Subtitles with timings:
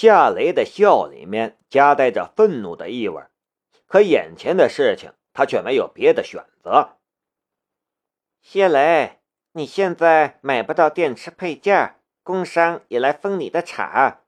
[0.00, 3.22] 夏雷的笑里面夹带着愤怒的意味，
[3.86, 6.96] 可眼前的事情他却没有别的选择。
[8.40, 9.18] 谢雷，
[9.52, 14.22] 你现在买不到电池配件，工商也来封你的厂，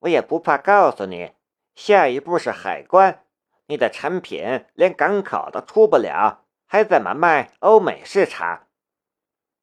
[0.00, 1.34] 我也不怕告诉你，
[1.76, 3.24] 下一步是海关，
[3.66, 8.66] 你的产品连港口都出不了，还怎么卖欧美市场？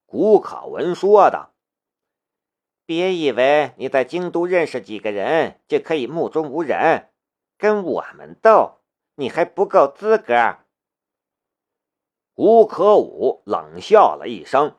[0.05, 1.48] 古可文说道。
[2.89, 7.11] 别以为你在京都认识几个人就可以目中无人，
[7.55, 8.79] 跟我们斗，
[9.13, 10.57] 你还不够资格。
[12.33, 14.75] 吴可武冷笑了一声：“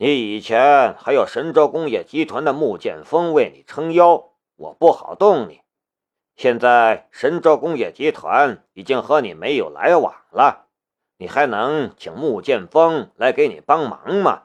[0.00, 5.60] 你以前还有神州工业集团的穆剑锋为你撑腰，我不好动你。
[6.36, 10.68] 现在神州工业集团已经和你没有来往了，
[11.18, 14.44] 你还能请穆剑锋来给你帮忙吗？”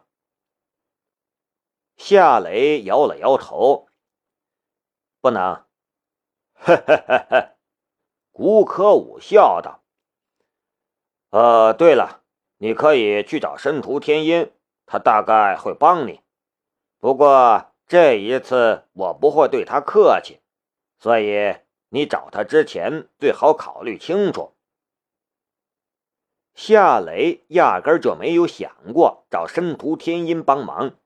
[2.06, 3.88] 夏雷摇了摇头，
[5.22, 5.64] 不能。
[6.52, 7.56] 呵呵呵呵，
[8.34, 9.86] 古可武笑道
[11.32, 12.24] ：“呃，对了，
[12.58, 14.52] 你可以去找申屠天音，
[14.86, 16.20] 他大概会帮你。
[17.00, 20.42] 不过这一次我不会对他客气，
[21.00, 21.56] 所以
[21.88, 24.52] 你找他之前最好考虑清楚。”
[26.54, 30.98] 夏雷压根就没有想过找申屠天音帮忙。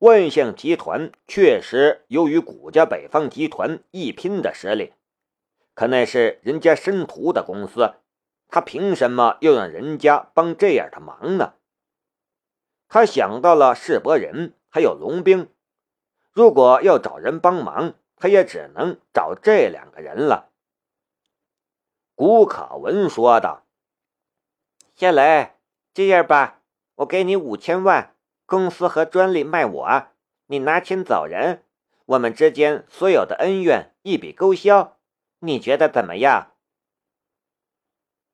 [0.00, 4.94] 万象集团确实有与古家北方集团一拼的实力，
[5.74, 7.96] 可那是人家申屠的公司，
[8.48, 11.52] 他凭什么要让人家帮这样的忙呢？
[12.88, 15.50] 他想到了世伯人还有龙兵，
[16.32, 20.50] 如果要找人帮忙，他也只能找这两个人了。
[22.14, 23.66] 古可文说道
[24.96, 25.50] ：“谢雷，
[25.92, 26.62] 这样吧，
[26.94, 28.16] 我给你五千万。”
[28.50, 30.08] 公司和专利卖我，
[30.46, 31.62] 你拿钱走人，
[32.04, 34.98] 我们之间所有的恩怨一笔勾销，
[35.38, 36.50] 你觉得怎么样？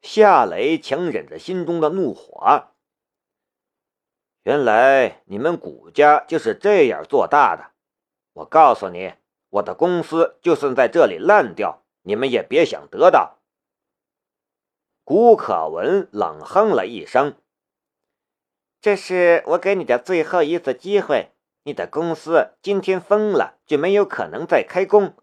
[0.00, 2.69] 夏雷强忍着心中的怒火。
[4.44, 7.72] 原来你们谷家就是这样做大的。
[8.33, 9.12] 我告诉你，
[9.50, 13.37] 我的公司就算在这里烂掉，你们也别想得到。
[15.04, 17.37] 古可文冷哼了一声。
[18.86, 21.32] 这是我给你的最后一次机会，
[21.64, 25.16] 你的公司今天封了，就没有可能再开工。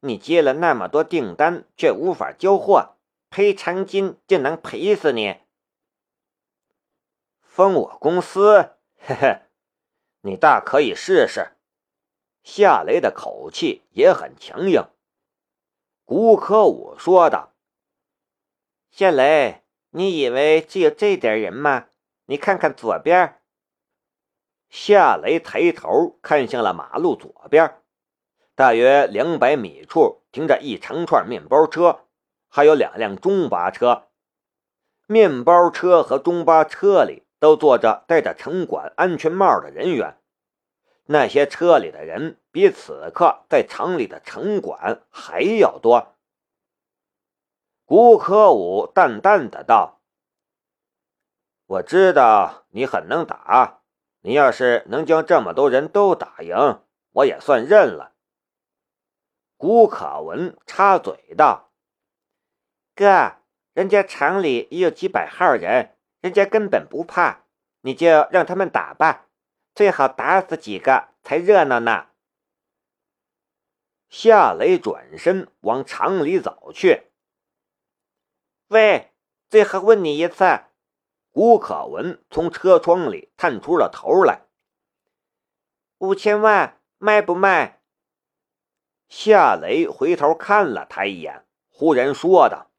[0.00, 2.96] 你接了那么多订单，却无法交货，
[3.30, 5.36] 赔偿金就能赔死你。
[7.40, 8.70] 封我公司？
[8.98, 9.42] 嘿嘿，
[10.22, 11.52] 你大可以试试。
[12.42, 14.88] 夏雷的口气也很强硬。
[16.04, 17.52] 古可武说道
[18.90, 21.86] ：“夏雷，你以为只有这点人吗？”
[22.26, 23.38] 你看看左边，
[24.70, 27.82] 夏雷抬头看向了马路左边，
[28.54, 32.06] 大约两百米处停着一长串面包车，
[32.48, 34.08] 还有两辆中巴车。
[35.06, 40.16] 面包车和中巴车里都坐着戴着城管安全帽的人员，
[41.04, 46.16] 那些车里的人比此刻在厂里的城管还要多。
[47.84, 50.00] 古可武淡淡的道。
[51.74, 53.80] 我知道你很能打，
[54.20, 56.80] 你要是能将这么多人都打赢，
[57.10, 58.14] 我也算认了。
[59.56, 61.72] 古可文插嘴道
[62.94, 63.38] ：“哥，
[63.72, 67.44] 人家厂里也有几百号人，人家根本不怕，
[67.80, 69.26] 你就让他们打吧，
[69.74, 72.06] 最好打死几个才热闹呢。”
[74.10, 77.08] 夏雷转身往厂里走去。
[78.68, 79.12] 喂，
[79.48, 80.44] 最后问你一次。
[81.34, 84.46] 吴可文从车窗里探出了头来。
[85.98, 87.82] 五千万卖不卖？
[89.08, 92.70] 夏雷回头看了他一眼，忽然说道：“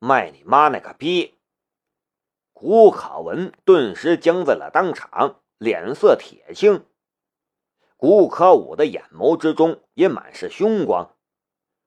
[0.00, 1.38] 卖你妈那个逼！”
[2.54, 6.84] 吴可文顿时僵在了当场，脸色铁青。
[7.96, 11.16] 顾可武的眼眸之中也满是凶光。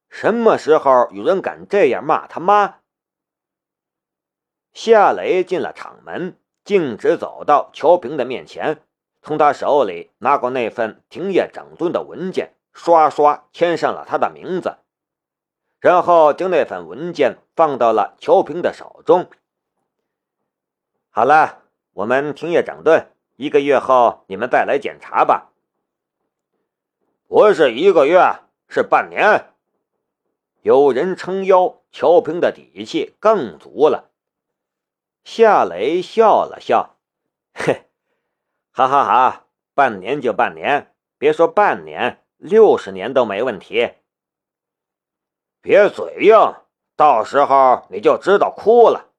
[0.10, 2.83] 什么时候有人敢这样骂他妈？
[4.74, 8.82] 夏雷进了厂门，径直走到乔平的面前，
[9.22, 14.78] 从他手里拿过那份停业整顿的文件，刷刷签上了他的名字，
[15.80, 19.30] 然后将那份文件放到了乔平的手中。
[21.12, 21.62] 好了，
[21.94, 25.52] 我们停业整顿，一个月后你们再来检查吧。
[27.28, 28.20] 不是一个月，
[28.68, 29.54] 是半年。
[30.64, 34.10] 有人撑腰，乔平的底气更足了。
[35.24, 36.98] 夏雷笑了笑，
[37.54, 37.86] 嘿，
[38.72, 43.94] 哈哈哈，半年就半年，别说半年，六十年都没问题。
[45.62, 46.36] 别嘴硬，
[46.96, 49.12] 到时候你就知道哭了。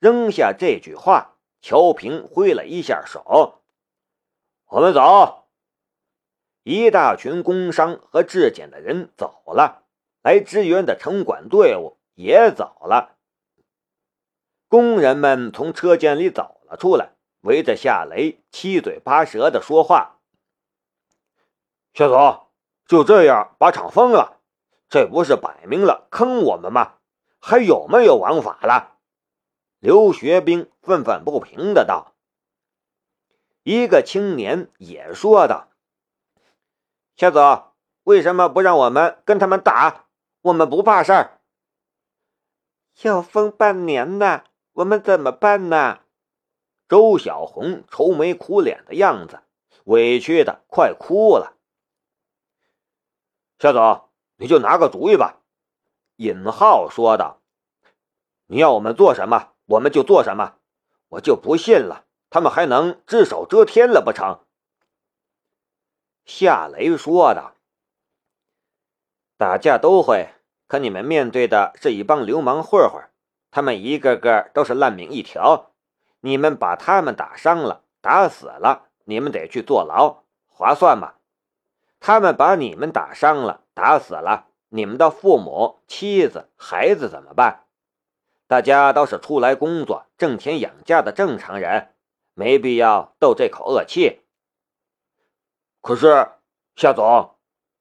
[0.00, 3.60] 扔下这句话，乔平挥了一下手
[4.66, 5.46] ：“我们走。”
[6.64, 9.84] 一大群工商和质检的人走了，
[10.22, 13.16] 来支援的城管队伍也走了。
[14.70, 20.20] 工人们从车间里走了出来，围着夏雷七嘴八舌的说话
[21.92, 22.46] ：“夏总，
[22.86, 24.38] 就这样把厂封了？”
[24.88, 26.94] 这不是摆明了坑我们吗？
[27.40, 28.98] 还有没有王法了？
[29.80, 32.14] 刘学兵愤愤不平的道。
[33.64, 35.68] 一个青年也说道
[37.16, 37.72] ：“夏总，
[38.04, 40.06] 为什么不让我们跟他们打？
[40.42, 41.40] 我们不怕事儿。
[43.02, 44.44] 要封半年呢，
[44.80, 46.00] 我们怎么办呢？”
[46.88, 49.40] 周小红愁眉苦脸的样子，
[49.84, 51.56] 委屈的快哭了。
[53.58, 54.06] 夏总。
[54.36, 55.42] 你就拿个主意吧，
[56.16, 57.42] 尹浩说道
[58.48, 60.56] ：“你要我们做什么，我们就做什么。
[61.10, 64.40] 我就不信了，他们还能只手遮天了不成？”
[66.24, 67.54] 夏雷说道
[69.36, 70.30] ：“打架都会，
[70.66, 73.09] 可你们面对的是一帮流氓混混，
[73.50, 75.72] 他们一个个都是烂命一条。
[76.20, 81.14] 你们把他们打伤了、打死了，你们得去坐牢，划算吗？
[81.98, 87.64] 他们把你们打伤了。”打死了你们的父母、妻子、孩子怎么办？
[88.46, 91.94] 大家都是出来工作、挣钱养家的正常人，
[92.34, 94.20] 没必要斗这口恶气。
[95.80, 96.32] 可是
[96.76, 97.36] 夏总，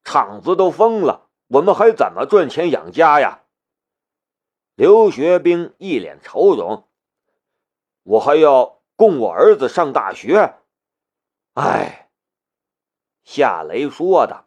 [0.06, 3.42] 厂子都封了，我们还怎么赚钱养家呀？
[4.80, 6.88] 刘学兵一脸愁容，
[8.04, 10.56] 我还要供我儿子上大学。
[11.56, 12.10] 哎，
[13.26, 14.46] 夏雷说的。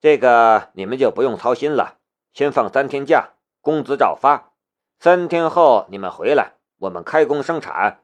[0.00, 1.98] 这个你们就不用操心了，
[2.32, 4.54] 先放三天假，工资照发。
[4.98, 8.02] 三天后你们回来，我们开工生产。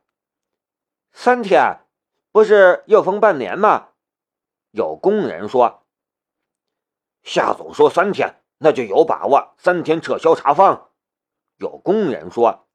[1.10, 1.86] 三天，
[2.30, 3.92] 不是要封半年吗？
[4.72, 5.86] 有工人说。
[7.22, 10.82] 夏总说三天，那就有把握三天撤销查封。
[11.56, 12.66] 有工人说。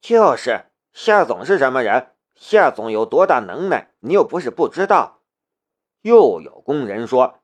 [0.00, 2.12] 就是夏总是什么人？
[2.34, 3.92] 夏总有多大能耐？
[4.00, 5.22] 你又不是不知道。
[6.02, 7.40] 又有工人说。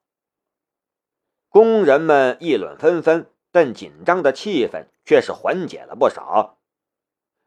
[1.49, 6.59] 工人们议论纷纷，但紧张的气氛却是缓解了不少。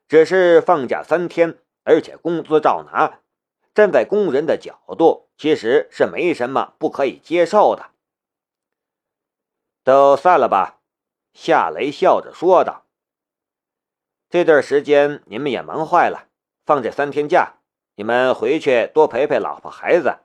[0.09, 3.21] 只是放假三天，而且工资照拿，
[3.74, 7.91] 站在工人的角度，其实是没什么不可以接受的。
[9.83, 10.80] 都散了吧，
[11.33, 12.85] 夏雷笑着说道。
[14.30, 16.30] 这段时间你们也忙坏了，
[16.65, 17.56] 放这三天假，
[17.95, 20.19] 你们回去多陪陪老婆孩子。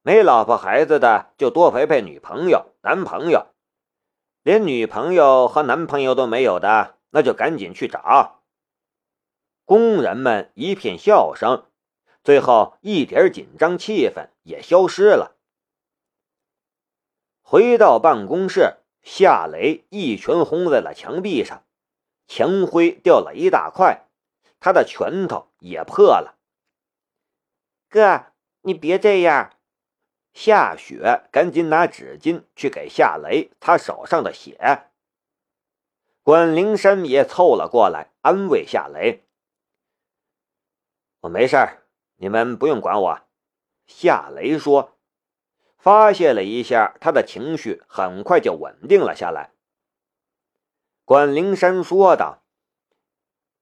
[0.00, 3.52] 没老婆孩子的，就多陪陪女朋友、男朋友；
[4.42, 8.42] 连女朋友和男朋友都没有的，那就赶紧去找。
[9.64, 11.66] 工人们一片笑声，
[12.24, 15.36] 最后一点紧张气氛也消失了。
[17.42, 21.64] 回到办公室，夏雷一拳轰在了墙壁上，
[22.26, 24.06] 墙灰掉了一大块，
[24.60, 26.38] 他的拳头也破了。
[27.88, 28.32] 哥，
[28.62, 29.56] 你别这样。
[30.32, 34.88] 夏雪赶紧拿纸巾去给夏雷擦手上的血。
[36.22, 39.26] 关灵山也凑了过来安慰夏雷
[41.20, 41.82] ：“我没事儿，
[42.16, 43.20] 你们不用管我。”
[43.86, 44.96] 夏雷说，
[45.82, 49.50] 发泄了一下他的情绪，很快就稳定了下来。
[51.04, 52.44] 管灵山说道：“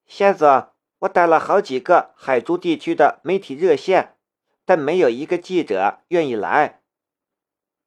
[0.04, 0.66] 仙子，
[0.98, 4.18] 我打了好几个海珠地区的媒体热线。”
[4.66, 6.82] 但没有一个记者愿意来。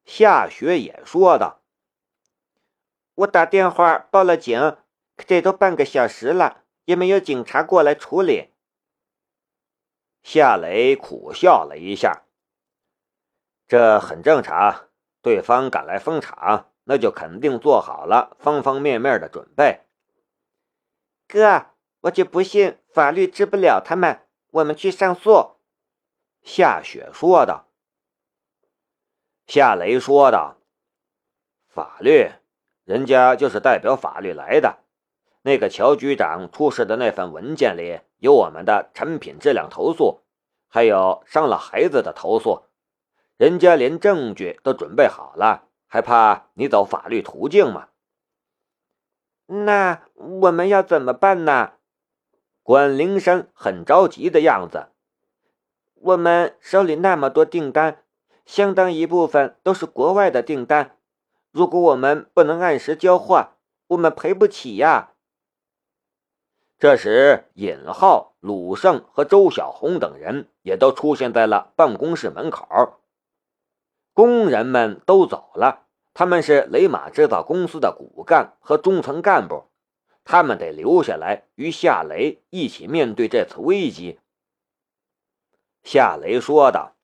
[0.04, 1.62] 夏雪也说道
[3.14, 4.60] ：“我打电话报了警，
[5.16, 8.50] 可这都半个小时了，也没有警察过来处理。”
[10.24, 12.24] 夏雷苦笑了一下
[13.68, 14.88] ：“这很正常，
[15.22, 19.82] 对方赶来封场，那就肯定做好了方方面面的准备。”
[21.28, 21.68] 哥，
[22.02, 25.56] 我就不信法律治不了他们，我们去上诉。
[26.44, 27.70] 夏雪说道
[29.48, 30.58] ：“夏雷说道，
[31.70, 32.30] 法律，
[32.84, 34.80] 人家就是代表法律来的。
[35.44, 40.22] 那个乔局长出示的那份文件里有我们的产品质量投诉，
[40.68, 42.64] 还有伤了孩子的投诉。
[43.38, 47.90] 人家连证据都准备好了，还怕你走法律途径吗？
[49.48, 51.74] 那我们要怎么办呢？”
[52.64, 54.88] 管灵山很着急的样子。
[55.96, 58.04] 我们手里那么多订单，
[58.46, 60.98] 相当一部分都是国外的订单。
[61.52, 63.50] 如果我们不能按时交货，
[63.88, 65.12] 我们赔不起呀。”
[66.80, 73.02] 这时，尹浩、鲁胜和周小红等人也都出现在了办公室门口。
[74.14, 79.66] 工人们都走了，他们是雷马制造公司的骨干和中层干部，
[80.24, 84.20] 他们得留下来与夏雷一起面对这次危机。
[85.84, 86.96] 夏雷说道：“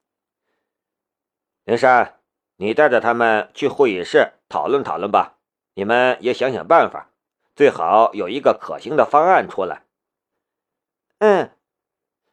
[1.66, 2.20] 林山，
[2.58, 5.38] 你带着他们去会议室讨论讨论吧，
[5.74, 7.08] 你们也想想办法。”
[7.56, 9.84] 最好有一个可行的方案出来。
[11.18, 11.52] 嗯，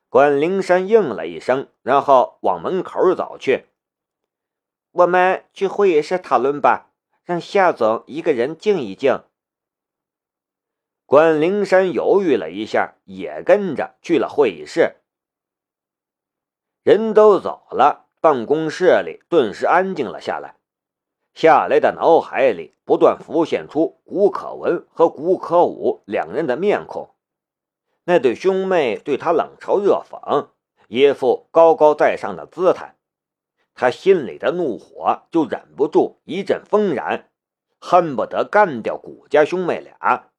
[0.08, 3.66] 关灵山应了一声，然后往门口走去。
[4.96, 6.90] 我们去会议室讨论吧，
[7.22, 9.24] 让夏总一个人静一静。
[11.04, 14.96] 关灵山犹豫了一下，也跟着去了会议室。
[16.82, 20.56] 人都走了，办公室里顿时安静了下来。
[21.34, 27.14] 夏雷的脑海里不断浮现出古可文和古可武两人的面孔，
[28.04, 30.48] 那对兄妹对他冷嘲热讽，
[30.88, 32.95] 一副高高在上的姿态，
[33.76, 37.30] 他心里的怒火就忍不住一阵疯燃，
[37.78, 40.30] 恨不得干掉古家兄妹俩。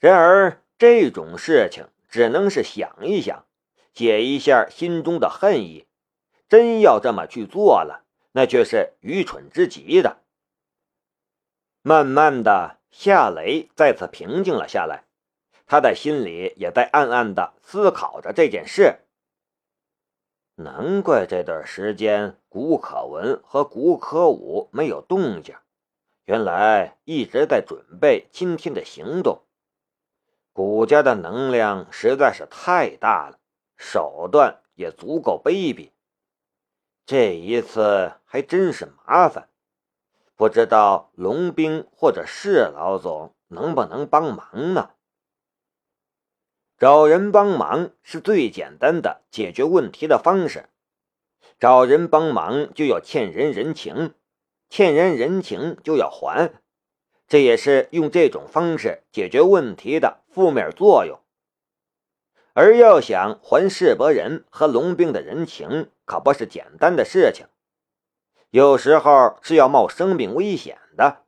[0.00, 3.46] 然而这种事情只能是想一想，
[3.92, 5.86] 解一下心中的恨意，
[6.48, 8.04] 真要这么去做了。
[8.32, 10.24] 那却是愚蠢之极的。
[11.82, 15.04] 慢慢的，夏雷再次平静了下来，
[15.66, 19.03] 他的心里也在暗暗的思考着这件事。
[20.56, 25.56] 难怪这段时间古可文和古可武没有动静，
[26.26, 29.42] 原来一直在准备今天的行动。
[30.52, 33.40] 古家的能量实在是太大了，
[33.76, 35.90] 手段也足够卑鄙。
[37.04, 39.48] 这一次还真是麻烦，
[40.36, 44.93] 不知道龙兵或者是老总能不能帮忙呢？
[46.78, 50.68] 找人帮忙是最简单的解决问题的方式，
[51.60, 54.14] 找人帮忙就要欠人人情，
[54.68, 56.52] 欠人人情就要还，
[57.28, 61.20] 这也是用这种方式解决问题的负面作用。
[62.54, 67.46] 而要想还世伯人和龙兵的人情，可不是简单的事情，
[68.50, 71.22] 有时候是要冒生命危险的。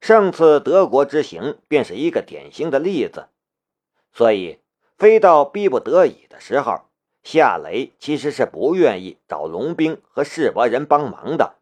[0.00, 3.28] 上次德国之行便是一个典型的例子，
[4.16, 4.60] 所以
[4.96, 6.86] 非到逼不得已的时候，
[7.22, 11.56] 夏雷其实是不愿意找龙兵和世伯人帮忙的。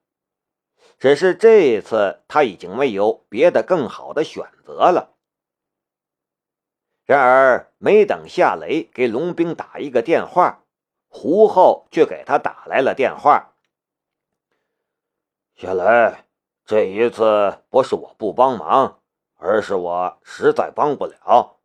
[0.96, 5.16] 只是这一次他已经没有别的更好的选择了。
[7.04, 10.62] 然而，没等夏雷给龙兵打一个电话，
[11.08, 13.52] 胡浩却给他打来了电话。
[15.56, 16.14] 夏雷，
[16.64, 19.00] 这一次不是我不帮忙，
[19.38, 21.56] 而是我实在帮不了。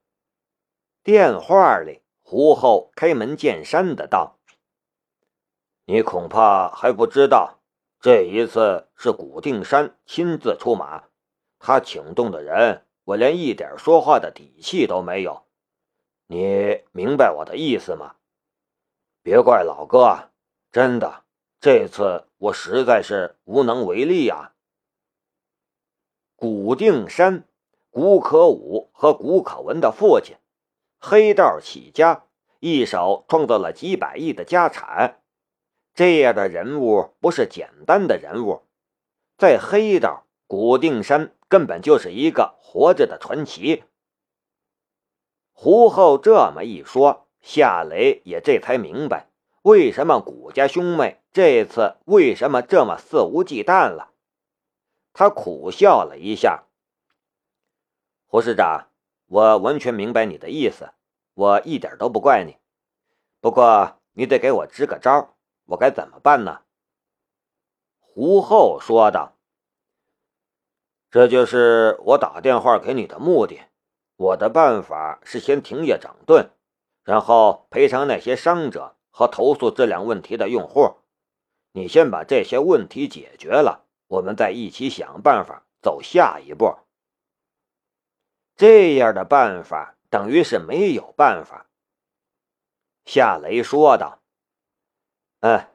[1.04, 4.38] 电话里，胡后开门见山的道
[5.86, 7.60] ：“你恐怕还不知道，
[8.00, 11.06] 这一次是古定山亲自出马，
[11.58, 15.42] 他请动的人。”我连一点说话的底气都没有，
[16.28, 18.18] 你明白我的意思吗？
[19.24, 20.30] 别怪老哥，
[20.72, 21.24] 真的，
[21.60, 24.54] 这次我实在是无能为力呀。
[26.36, 27.48] 古定山，
[27.90, 30.38] 古可武和古可文的父亲，
[31.00, 32.26] 黑道起家，
[32.60, 35.22] 一手创造了几百亿的家产，
[35.96, 38.64] 这样的人物不是简单的人物，
[39.38, 41.36] 在黑道，古定山。
[41.50, 43.84] 根本就是一个活着的传奇。
[45.52, 49.32] 胡厚这么一说，夏雷也这才明白
[49.64, 54.12] 为什么古家兄妹这次为什么这么肆无忌惮了。
[55.12, 56.66] 他苦笑了一下
[58.30, 58.89] ：“胡市长，
[59.30, 60.92] 我完全明白你的意思，
[61.36, 62.58] 我一点都不怪你。
[63.40, 66.64] 不过你得给我支个招，我该怎么办呢？”
[68.02, 69.38] 胡后说道。
[71.12, 73.62] 这就是我打电话给你的目的。
[74.16, 76.50] 我的办法是先停业整顿，
[77.04, 80.98] 然后赔偿那些伤者和投诉质量问题的用户。
[81.72, 86.76] 你先把这些问题解决了，我们再一起想办法走下一步。
[88.60, 91.68] 这样的办法等于是没有办法。
[93.06, 94.20] 夏雷说道
[95.40, 95.66] ：“嗯，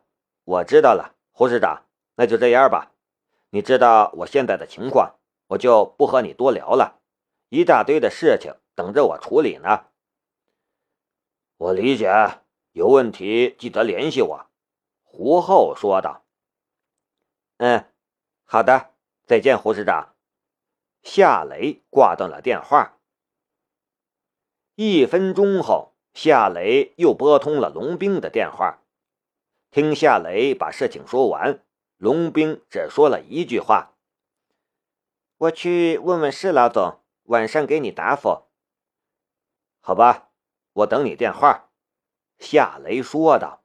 [0.45, 1.87] 我知道了，胡市长，
[2.17, 2.93] 那就这样吧。
[3.49, 5.17] 你知道我现在的情况。”
[5.49, 7.01] 我就不和你多聊了，
[7.49, 9.87] 一大堆的事情等着我处理呢。
[11.57, 12.11] 我理解，
[12.73, 14.47] 有问题记得联系我。”
[15.03, 16.25] 胡厚说道。
[17.59, 17.91] “嗯，
[18.45, 18.91] 好的，
[19.27, 20.14] 再见，胡市长。”
[21.05, 22.99] 夏雷挂断了电话。
[24.75, 28.81] 一分钟后，夏雷又拨通了龙兵的电话。
[29.71, 31.63] 听夏雷把事情说完，
[31.99, 33.95] 龙兵只说了一句话
[35.37, 38.47] ：“我去问问施老总，晚上给你答复。”
[39.81, 40.31] 好吧，
[40.73, 41.69] 我等你电话。”
[42.41, 43.64] 夏雷说道。